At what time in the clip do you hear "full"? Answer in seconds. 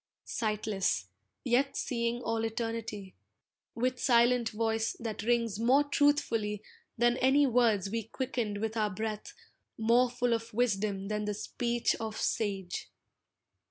10.09-10.33